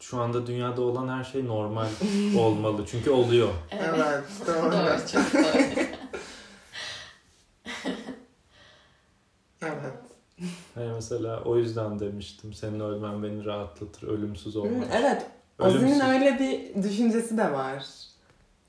[0.00, 1.88] şu anda dünyada olan her şey normal
[2.38, 2.84] olmalı.
[2.86, 3.48] Çünkü oluyor.
[3.70, 4.24] Evet.
[4.46, 4.72] doğru.
[4.72, 4.98] doğru.
[5.12, 5.86] Çok doğru.
[9.62, 9.92] evet.
[10.74, 12.54] Hani mesela o yüzden demiştim.
[12.54, 14.08] Senin ölmen beni rahatlatır.
[14.08, 14.88] Ölümsüz olmak.
[14.92, 15.26] evet.
[15.58, 15.82] Ölümsüz.
[15.82, 17.86] Ozzy'nin öyle bir düşüncesi de var.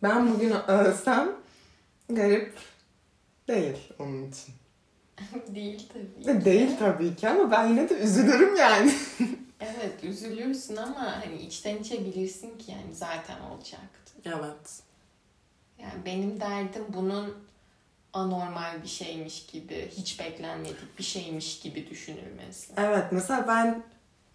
[0.03, 1.31] Ben bugün ölsem
[2.09, 2.53] garip
[3.47, 4.55] değil onun için.
[5.55, 6.25] Değil tabii.
[6.25, 8.93] De değil tabii ki ama ben yine de üzülürüm yani.
[9.77, 14.13] Evet üzülürsün ama hani içten içe bilirsin ki yani zaten olacaktı.
[14.25, 14.81] Evet.
[15.81, 17.33] Yani benim derdim bunun
[18.13, 22.73] anormal bir şeymiş gibi, hiç beklenmedik bir şeymiş gibi düşünülmesi.
[22.77, 23.83] Evet mesela ben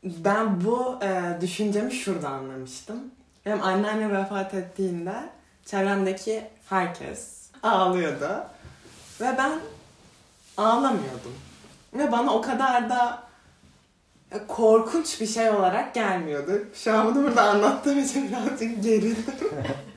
[0.04, 3.00] ben bu e, düşüncemi şurada anlamıştım.
[3.46, 5.14] Benim anneanne vefat ettiğinde
[5.64, 8.46] çevremdeki herkes ağlıyordu.
[9.20, 9.60] Ve ben
[10.56, 11.34] ağlamıyordum.
[11.94, 13.22] Ve bana o kadar da
[14.32, 16.52] e, korkunç bir şey olarak gelmiyordu.
[16.74, 19.50] Şu an bunu burada anlattığım için birazcık gerildim.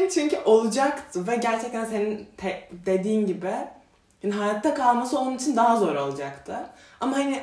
[0.00, 3.54] hani çünkü olacaktı ve gerçekten senin te- dediğin gibi
[4.22, 6.56] yani hayatta kalması onun için daha zor olacaktı.
[7.00, 7.42] Ama hani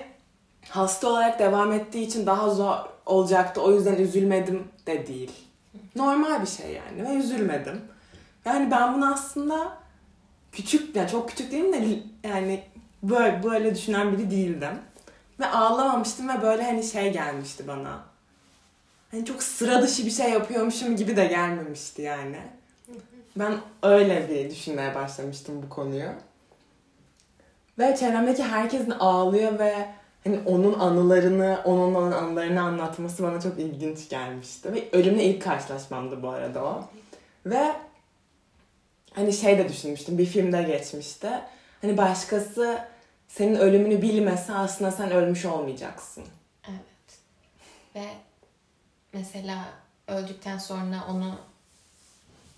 [0.70, 3.62] hasta olarak devam ettiği için daha zor olacaktı.
[3.62, 5.32] O yüzden üzülmedim de değil.
[5.96, 7.82] Normal bir şey yani ve üzülmedim.
[8.46, 9.78] Yani ben bunu aslında
[10.52, 12.64] küçük, yani çok küçük değilim de yani
[13.04, 14.80] böyle, böyle düşünen biri değildim.
[15.40, 18.00] Ve ağlamamıştım ve böyle hani şey gelmişti bana.
[19.18, 22.38] Hani çok sıra dışı bir şey yapıyormuşum gibi de gelmemişti yani.
[23.36, 23.54] Ben
[23.84, 26.10] öyle bir düşünmeye başlamıştım bu konuyu.
[27.80, 29.86] Ve çevremdeki herkesin ağlıyor ve
[30.24, 34.74] hani onun anılarını, onun olan anılarını anlatması bana çok ilginç gelmişti.
[34.74, 36.84] Ve ölümle ilk karşılaşmamdı bu arada o.
[37.46, 37.72] Ve
[39.14, 41.30] hani şey de düşünmüştüm, bir filmde geçmişti.
[41.82, 42.80] Hani başkası
[43.28, 46.24] senin ölümünü bilmese aslında sen ölmüş olmayacaksın.
[46.68, 47.20] Evet.
[47.96, 48.27] Ve
[49.18, 49.66] mesela
[50.08, 51.40] öldükten sonra onu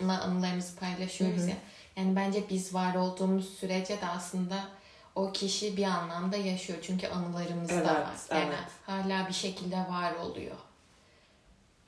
[0.08, 1.50] anılarımızı paylaşıyoruz Hı hı.
[1.50, 1.56] ya.
[1.96, 4.68] Yani bence biz var olduğumuz sürece de aslında
[5.14, 6.78] o kişi bir anlamda yaşıyor.
[6.82, 8.16] Çünkü anılarımız Evet, da var.
[8.30, 8.70] Yani evet.
[8.86, 10.56] hala bir şekilde var oluyor.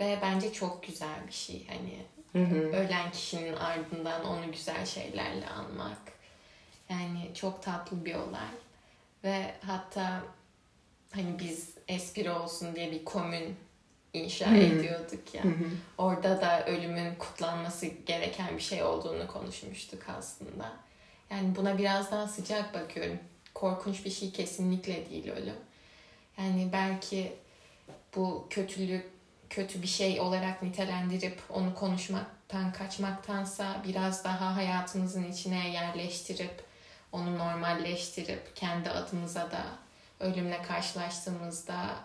[0.01, 1.67] Ve bence çok güzel bir şey.
[1.69, 2.59] Hani Hı hı.
[2.59, 5.99] ölen kişinin ardından onu güzel şeylerle anmak.
[6.89, 8.51] Yani çok tatlı bir olay.
[9.25, 10.23] Ve hatta
[11.15, 13.57] hani biz espri olsun diye bir komün
[14.15, 14.57] inşa Hı.
[14.57, 15.45] ediyorduk ya.
[15.45, 15.69] Hı hı.
[15.99, 20.73] Orada da ölümün kutlanması gereken bir şey olduğunu konuşmuştuk aslında.
[21.31, 23.19] Yani buna biraz daha sıcak bakıyorum.
[23.55, 25.57] Korkunç bir şey kesinlikle değil ölüm.
[26.39, 27.33] Yani belki
[28.17, 29.13] bu kötülük
[29.51, 36.65] kötü bir şey olarak nitelendirip onu konuşmaktan kaçmaktansa biraz daha hayatınızın içine yerleştirip
[37.13, 39.65] onu normalleştirip kendi adımıza da
[40.21, 41.97] ölümle karşılaştığımızda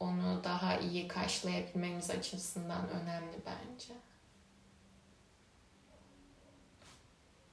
[0.00, 3.94] onu daha iyi karşılayabilmemiz açısından önemli bence.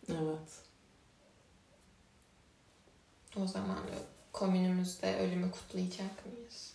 [0.10, 0.64] Evet.
[3.38, 3.80] O zaman
[4.32, 6.74] komünümüzde ölümü kutlayacak mıyız?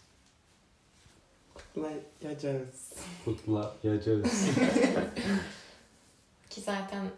[1.55, 2.93] Kutlayacağız.
[3.25, 4.47] Kutlayacağız.
[6.51, 7.11] Ki zaten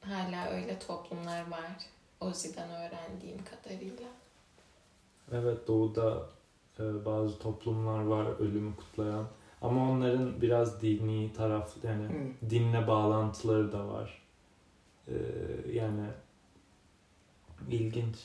[0.00, 1.70] hala öyle toplumlar var.
[2.20, 4.08] Ozi'den öğrendiğim kadarıyla.
[5.32, 6.28] Evet doğuda
[6.78, 9.26] bazı toplumlar var ölümü kutlayan.
[9.62, 12.50] Ama onların biraz dini taraf yani Hı.
[12.50, 14.22] dinle bağlantıları da var.
[15.08, 15.14] E,
[15.72, 16.06] yani
[17.70, 18.16] ilginç.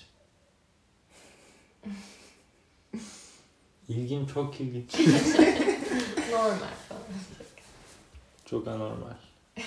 [3.89, 4.99] İlginç, çok ilginç.
[6.31, 7.01] Normal falan.
[8.45, 9.13] Çok anormal.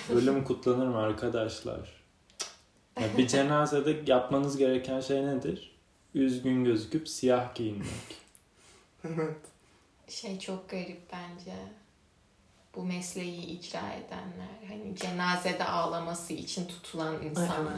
[0.09, 2.03] Ölüm kutlanır mı arkadaşlar?
[3.01, 5.75] Ya bir cenazede yapmanız gereken şey nedir?
[6.13, 8.26] Üzgün gözüküp siyah giyinmek.
[9.03, 9.37] Evet.
[10.07, 11.55] Şey çok garip bence.
[12.75, 14.67] Bu mesleği icra edenler.
[14.67, 17.77] Hani cenazede ağlaması için tutulan insanlar.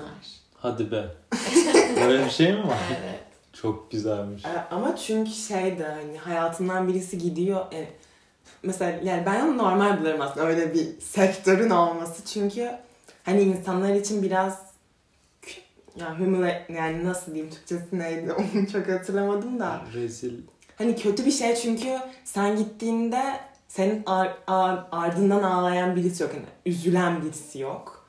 [0.55, 1.07] Hadi be.
[1.95, 2.77] Böyle bir şey mi var?
[3.01, 3.19] evet.
[3.53, 4.45] Çok güzelmiş.
[4.45, 7.65] E, Ama çünkü şey de hani hayatından birisi gidiyor.
[7.71, 7.87] Yani
[8.63, 12.25] mesela yani ben onu normal bulurum aslında öyle bir sektörün olması.
[12.25, 12.71] Çünkü
[13.23, 14.69] hani insanlar için biraz
[15.95, 19.81] ya humile yani nasıl diyeyim Türkçesi neydi onu çok hatırlamadım da.
[19.93, 20.33] Rezil.
[20.79, 21.87] Hani kötü bir şey çünkü
[22.23, 23.21] sen gittiğinde
[23.67, 26.31] senin ar- ar- ardından ağlayan birisi yok.
[26.33, 28.05] Yani üzülen birisi yok.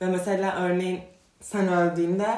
[0.00, 1.00] Ve mesela örneğin
[1.40, 2.28] sen öldüğünde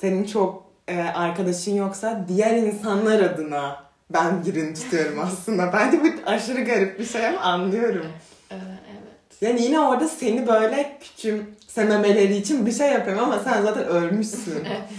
[0.00, 5.72] senin çok e, arkadaşın yoksa diğer insanlar adına ben birini tutuyorum aslında.
[5.72, 8.06] Bence bu aşırı garip bir şey ama anlıyorum.
[8.50, 8.54] Ee,
[8.90, 9.40] evet.
[9.40, 14.64] Yani yine orada seni böyle küçümsememeleri için bir şey yapıyorum ama sen zaten ölmüşsün.
[14.66, 14.90] Evet.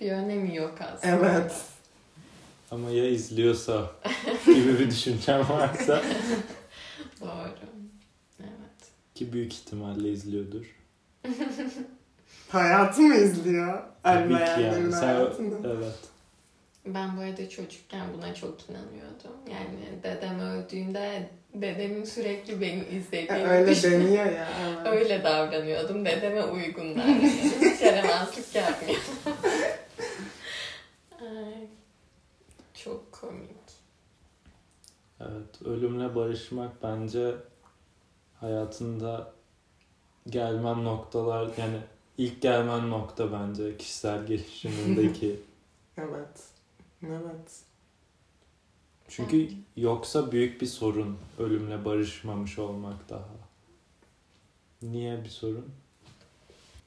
[0.00, 1.30] Bir önemi yok aslında.
[1.30, 1.52] evet.
[2.74, 3.90] Ama ya izliyorsa
[4.46, 6.02] gibi bir düşüncem varsa
[7.20, 7.48] Doğru.
[8.40, 8.80] Evet.
[9.14, 10.64] ki büyük ihtimalle izliyordur.
[12.48, 13.82] Hayatı mı izliyor?
[14.02, 14.92] Tabii ki yani.
[14.92, 15.16] Sen,
[15.64, 15.94] evet.
[16.86, 19.50] Ben bu arada çocukken buna çok inanıyordum.
[19.50, 24.48] Yani dedem öldüğünde dedemin sürekli beni izlediğini Öyle düşün- deniyor ya.
[24.66, 24.86] Evet.
[24.86, 26.04] Öyle davranıyordum.
[26.04, 27.30] Dedeme uygun davranıyordum.
[27.60, 29.14] Hiç yaramazlık yapmıyordum.
[31.20, 31.66] Ay,
[32.84, 33.50] çok komik.
[35.20, 37.34] Evet, ölümle barışmak bence
[38.40, 39.32] hayatında
[40.28, 41.78] gelmen noktalar yani
[42.18, 45.40] ilk gelmen nokta bence kişisel gelişimindeki.
[45.96, 46.48] Evet.
[47.06, 47.60] Evet.
[49.08, 53.28] Çünkü yoksa büyük bir sorun ölümle barışmamış olmak daha.
[54.82, 55.70] Niye bir sorun?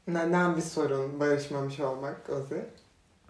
[0.08, 2.70] Neden bir sorun barışmamış olmak Ozi?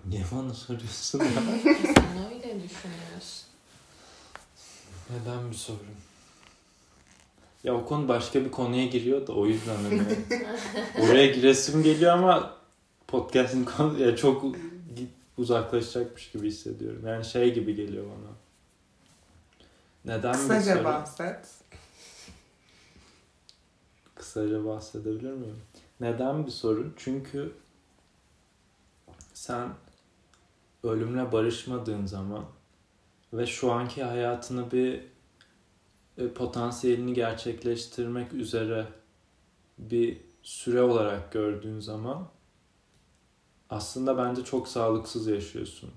[0.05, 1.73] Niye bana soruyorsun ya?
[2.25, 3.47] Öyle düşünüyorsun.
[5.09, 5.79] Neden bir sorun?
[7.63, 10.01] Ya o konu başka bir konuya giriyor da o yüzden hani
[11.01, 12.55] oraya giresim geliyor ama
[13.07, 14.45] podcast'in konu ya çok
[15.37, 17.07] uzaklaşacakmış gibi hissediyorum.
[17.07, 18.33] Yani şey gibi geliyor bana.
[20.15, 20.85] Neden bir Kısaca sorun?
[20.85, 21.47] bahset.
[24.15, 25.61] Kısaca bahsedebilir miyim?
[25.99, 26.93] Neden bir sorun?
[26.97, 27.53] Çünkü
[29.33, 29.69] sen
[30.89, 32.45] ölümle barışmadığın zaman
[33.33, 35.01] ve şu anki hayatını bir
[36.17, 38.85] e, potansiyelini gerçekleştirmek üzere
[39.77, 42.27] bir süre olarak gördüğün zaman
[43.69, 45.91] aslında bence çok sağlıksız yaşıyorsun.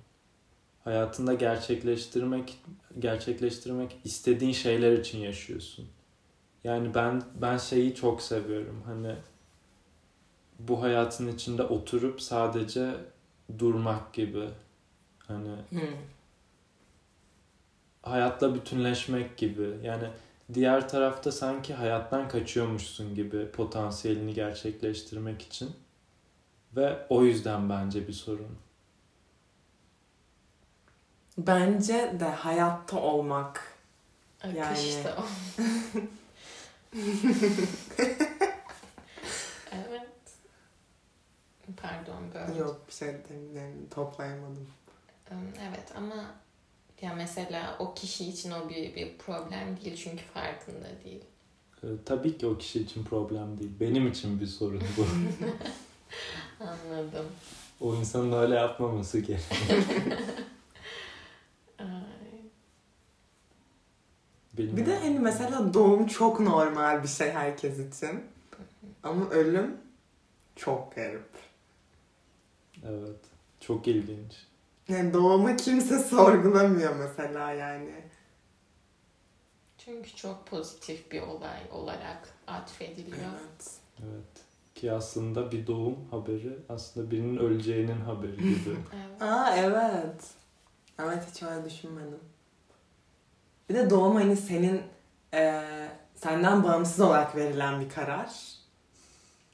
[0.84, 2.58] Hayatında gerçekleştirmek
[2.98, 5.88] gerçekleştirmek istediğin şeyler için yaşıyorsun.
[6.64, 8.82] Yani ben ben şeyi çok seviyorum.
[8.86, 9.14] Hani
[10.58, 12.94] bu hayatın içinde oturup sadece
[13.58, 14.48] durmak gibi.
[15.30, 15.96] Hani Hmm.
[18.02, 19.78] hayatla bütünleşmek gibi.
[19.82, 20.08] Yani
[20.54, 25.70] diğer tarafta sanki hayattan kaçıyormuşsun gibi potansiyelini gerçekleştirmek için.
[26.76, 28.58] Ve o yüzden bence bir sorun.
[31.38, 33.76] Bence de hayatta olmak.
[34.44, 35.04] Yani-
[39.72, 40.08] evet.
[41.76, 42.58] Pardon böyle.
[42.58, 44.68] Yok bir şey demiyorum, toplayamadım.
[45.68, 46.34] Evet ama
[47.02, 51.24] ya mesela o kişi için o bir, bir problem değil çünkü farkında değil.
[51.84, 53.70] Ee, tabii ki o kişi için problem değil.
[53.80, 55.06] Benim için bir sorun bu.
[56.64, 57.26] Anladım.
[57.80, 59.42] o insanın öyle yapmaması gerek.
[61.78, 61.86] Ay.
[64.52, 64.76] Bilmiyorum.
[64.76, 68.24] Bir de hani mesela doğum çok normal bir şey herkes için.
[69.02, 69.76] Ama ölüm
[70.56, 71.30] çok garip.
[72.84, 73.20] Evet.
[73.60, 74.49] Çok ilginç.
[74.90, 77.90] Yani doğumu kimse sorgulamıyor mesela yani.
[79.78, 83.16] Çünkü çok pozitif bir olay olarak atfediliyor.
[83.18, 83.70] Evet.
[84.02, 84.44] Evet.
[84.74, 88.76] Ki aslında bir doğum haberi aslında birinin öleceğinin haberi gibi.
[88.94, 89.22] Evet.
[89.22, 90.24] Aa evet.
[91.02, 92.18] Evet hiç öyle düşünmedim.
[93.68, 94.82] Bir de doğum hani senin
[95.32, 98.30] eee, senden bağımsız olarak verilen bir karar.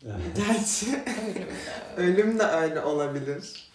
[0.04, 0.16] Evet.
[0.36, 1.04] Gerçi
[1.96, 3.70] ölüm de öyle olabilir.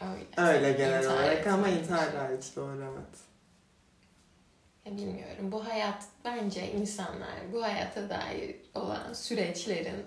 [0.00, 3.20] Öyle, Öyle genel İntihar olarak ama intihar hariç doğru evet.
[4.84, 5.52] Ya bilmiyorum.
[5.52, 10.06] Bu hayat bence insanlar bu hayata dair olan süreçlerin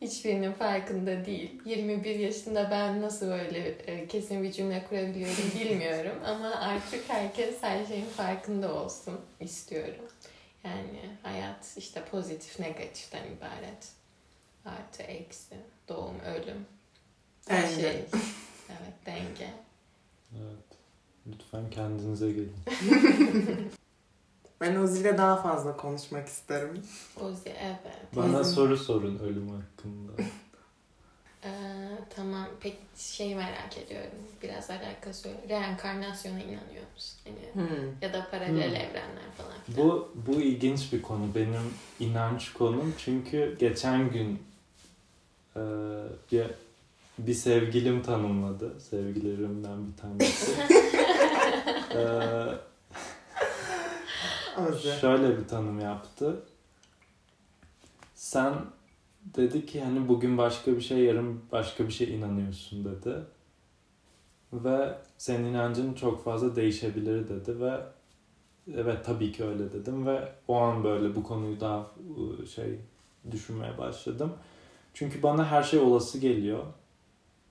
[0.00, 1.60] hiçbirinin farkında değil.
[1.64, 7.86] 21 yaşında ben nasıl böyle e, kesin bir cümle kurabiliyorum bilmiyorum ama artık herkes her
[7.86, 10.04] şeyin farkında olsun istiyorum.
[10.64, 13.88] Yani hayat işte pozitif negatiften ibaret.
[14.64, 15.54] Artı eksi,
[15.88, 16.66] doğum, ölüm.
[17.48, 17.80] Her Denge.
[17.80, 18.04] şey.
[18.70, 19.52] Evet denge.
[20.32, 20.64] evet.
[21.26, 22.52] Lütfen kendinize gelin.
[24.60, 26.82] Ben Ozi ile daha fazla konuşmak isterim.
[27.20, 27.78] Ozi evet.
[28.16, 30.12] Bana Bizim- soru sorun ölüm hakkında.
[31.44, 31.50] Ee,
[32.16, 34.10] tamam pek şey merak ediyorum.
[34.42, 35.36] Biraz alakası yok.
[35.48, 37.18] Reenkarnasyona inanıyor musun?
[37.24, 37.86] Hani, Hmm.
[38.02, 38.74] ya da paralel Hmm.
[38.76, 39.88] evrenler falan filan.
[39.88, 41.34] Bu bu ilginç bir konu.
[41.34, 42.94] Benim inanç konum.
[42.98, 44.42] Çünkü geçen gün
[45.56, 45.60] e,
[46.32, 46.46] bir,
[47.26, 48.80] bir sevgilim tanımladı.
[48.80, 50.52] Sevgilerimden bir tanesi.
[51.94, 52.02] e,
[54.68, 55.00] Ozi.
[55.00, 56.42] şöyle bir tanım yaptı.
[58.14, 58.54] Sen
[59.24, 63.14] dedi ki hani bugün başka bir şey yarın başka bir şey inanıyorsun dedi.
[64.52, 67.80] Ve senin inancın çok fazla değişebilir dedi ve
[68.74, 72.78] evet tabii ki öyle dedim ve o an böyle bu konuyu daha ıı, şey
[73.30, 74.32] düşünmeye başladım.
[74.94, 76.64] Çünkü bana her şey olası geliyor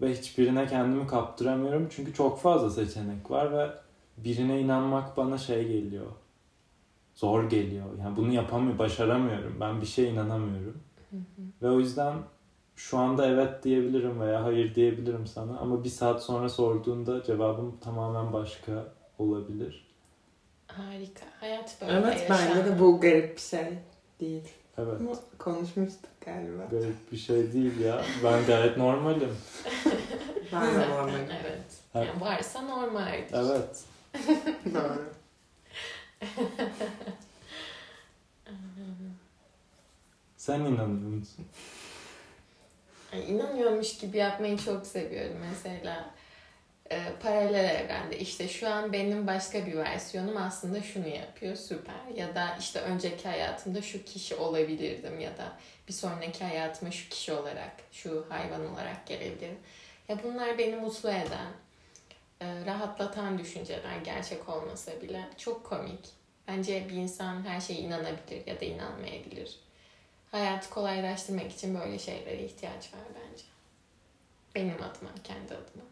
[0.02, 3.70] ve hiçbirine kendimi kaptıramıyorum çünkü çok fazla seçenek var ve
[4.18, 6.06] birine inanmak bana şey geliyor.
[7.16, 7.86] Zor geliyor.
[8.00, 9.58] Yani bunu yapamıyorum, başaramıyorum.
[9.60, 10.78] Ben bir şeye inanamıyorum.
[11.12, 11.42] Hı hı.
[11.62, 12.14] Ve o yüzden
[12.76, 18.34] şu anda evet diyebilirim veya hayır diyebilirim sana ama bir saat sonra sorduğunda cevabım tamamen
[18.34, 19.88] başka olabilir.
[20.68, 21.26] Harika.
[21.40, 22.66] Hayat böyle Evet bence yaşanmalı.
[22.76, 23.60] de bu garip bir şey
[24.20, 24.44] değil.
[24.78, 25.02] Evet.
[25.02, 26.66] Ama konuşmuştuk galiba.
[26.72, 28.04] Garip bir şey değil ya.
[28.24, 29.38] Ben gayet normalim.
[30.54, 31.28] Ben de normalim.
[31.42, 31.62] evet.
[31.96, 32.08] Evet.
[32.08, 33.34] Yani varsa normaldir.
[33.34, 33.84] Evet.
[34.74, 35.10] Doğru.
[40.38, 41.46] Sen inanıyor musun?
[43.28, 46.12] İnanıyormuş gibi yapmayı çok seviyorum mesela.
[46.92, 52.36] E, paralel evrende işte şu an benim başka bir versiyonum aslında şunu yapıyor süper ya
[52.36, 57.72] da işte önceki hayatımda şu kişi olabilirdim ya da bir sonraki hayatıma şu kişi olarak
[57.92, 59.58] şu hayvan olarak gelebilirim.
[60.08, 61.52] Ya bunlar beni mutlu eden
[62.42, 66.10] e, rahatlatan düşünceler gerçek olmasa bile çok komik.
[66.48, 69.60] Bence bir insan her şeye inanabilir ya da inanmayabilir.
[70.32, 73.44] Hayatı kolaylaştırmak için böyle şeylere ihtiyaç var bence.
[74.56, 75.84] Benim adıma, kendi adıma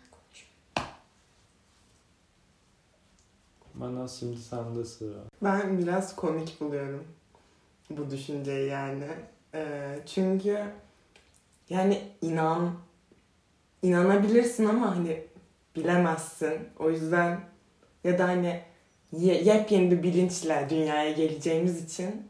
[3.80, 5.17] Bana şimdi sende sıra.
[5.43, 7.03] Ben biraz komik buluyorum
[7.89, 9.07] bu düşünceyi yani.
[9.53, 10.63] Ee, çünkü
[11.69, 12.73] yani inan
[13.82, 15.23] inanabilirsin ama hani
[15.75, 16.53] bilemezsin.
[16.80, 17.39] O yüzden
[18.03, 18.61] ya da hani
[19.11, 22.28] ye- yepyeni bir bilinçle dünyaya geleceğimiz için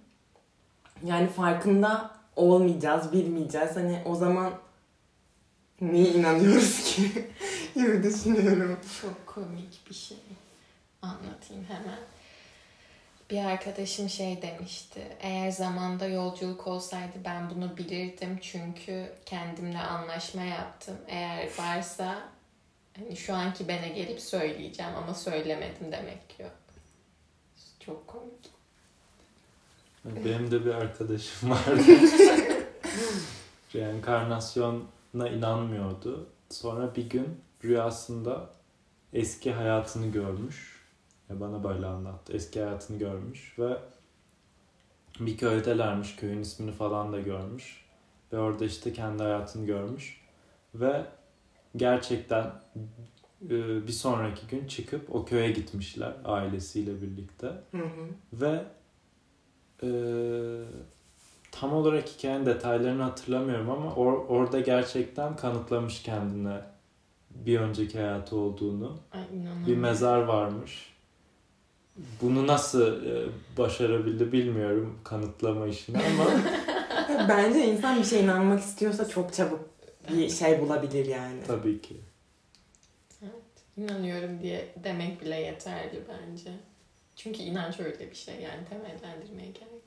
[1.03, 3.75] yani farkında olmayacağız, bilmeyeceğiz.
[3.75, 4.53] Hani o zaman
[5.81, 7.11] niye inanıyoruz ki
[7.75, 8.77] gibi düşünüyorum.
[9.01, 10.17] Çok komik bir şey.
[11.07, 11.99] Anlatayım hemen.
[13.29, 15.17] Bir arkadaşım şey demişti.
[15.19, 20.97] Eğer zamanda yolculuk olsaydı ben bunu bilirdim çünkü kendimle anlaşma yaptım.
[21.07, 22.29] Eğer varsa
[22.97, 26.51] hani şu anki bana gelip söyleyeceğim ama söylemedim demek yok.
[27.79, 28.57] Çok komik.
[30.05, 31.83] Benim de bir arkadaşım vardı.
[33.75, 36.29] Reenkarnasyona inanmıyordu.
[36.49, 38.49] Sonra bir gün rüyasında
[39.13, 40.76] eski hayatını görmüş.
[41.29, 42.33] Bana böyle anlattı.
[42.33, 43.77] Eski hayatını görmüş ve
[45.19, 46.15] bir köydelermiş.
[46.15, 47.85] Köyün ismini falan da görmüş.
[48.33, 50.21] Ve orada işte kendi hayatını görmüş.
[50.75, 51.05] Ve
[51.75, 52.51] gerçekten
[53.45, 57.47] e, bir sonraki gün çıkıp o köye gitmişler ailesiyle birlikte.
[57.71, 58.07] Hı hı.
[58.33, 58.63] Ve
[59.83, 59.89] e,
[61.51, 66.61] tam olarak hikayenin detaylarını hatırlamıyorum ama or- orada gerçekten kanıtlamış kendine
[67.31, 68.97] bir önceki hayatı olduğunu.
[69.11, 69.67] Ay inanamıyorum.
[69.67, 70.96] Bir mezar varmış.
[72.21, 73.25] Bunu nasıl e,
[73.57, 76.25] başarabildi bilmiyorum kanıtlama işini ama
[77.29, 79.59] Bence insan bir şeye inanmak istiyorsa çok çabuk
[80.11, 81.39] bir şey bulabilir yani.
[81.47, 81.95] tabii ki.
[83.77, 86.49] İnanıyorum diye demek bile yeterli bence.
[87.15, 89.81] Çünkü inanç öyle bir şey yani temellendirmeye gerek yok.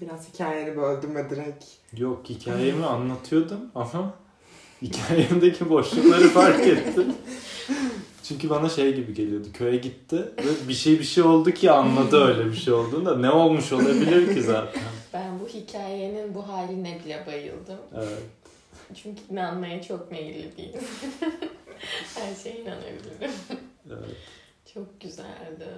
[0.00, 1.64] Biraz hikayeni böldüm ve direkt.
[1.96, 4.14] Yok hikayemi anlatıyordum ama
[4.82, 7.14] hikayemdeki boşlukları fark ettim.
[8.32, 9.48] Çünkü bana şey gibi geliyordu.
[9.54, 13.16] Köye gitti ve bir şey bir şey oldu ki anladı öyle bir şey olduğunu da
[13.16, 14.82] ne olmuş olabilir ki zaten.
[15.12, 17.78] Ben bu hikayenin bu haline bile bayıldım.
[17.96, 18.22] Evet.
[19.02, 20.80] Çünkü inanmaya çok meyilli değilim.
[22.14, 23.32] Her şeye inanabilirim.
[23.86, 24.16] evet.
[24.74, 25.68] Çok güzeldi.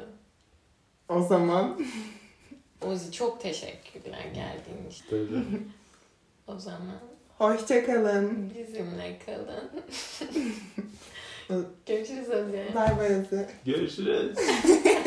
[1.08, 1.80] O zaman
[2.86, 5.04] Ozi çok teşekkürler geldiğin için.
[5.10, 5.44] Tabii.
[6.46, 6.98] O zaman
[7.38, 8.52] hoşçakalın.
[8.58, 9.70] bizimle kalın.
[11.86, 12.66] Görüşürüz Ozi.
[12.74, 13.46] Bay bay.
[13.64, 14.38] Görüşürüz.